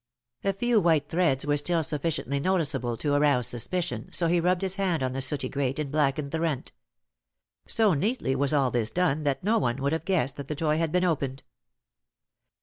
A 0.43 0.51
few 0.51 0.79
white 0.79 1.09
threads 1.09 1.45
were 1.45 1.57
still 1.57 1.83
sufficiently 1.83 2.39
noticeable 2.39 2.97
to 2.97 3.13
arouse 3.13 3.45
suspicion, 3.45 4.11
so 4.11 4.27
he 4.27 4.39
rubbed 4.39 4.63
his 4.63 4.77
hand 4.77 5.03
on 5.03 5.13
the 5.13 5.21
sooty 5.21 5.47
grate 5.47 5.77
and 5.77 5.91
blackened 5.91 6.31
the 6.31 6.39
rent. 6.39 6.71
So 7.67 7.93
neatly 7.93 8.35
was 8.35 8.51
all 8.51 8.71
this 8.71 8.89
done 8.89 9.25
that 9.25 9.43
no 9.43 9.59
one 9.59 9.79
would 9.79 9.93
have 9.93 10.05
guessed 10.05 10.37
that 10.37 10.47
the 10.47 10.55
toy 10.55 10.79
had 10.79 10.91
been 10.91 11.03
opened. 11.05 11.43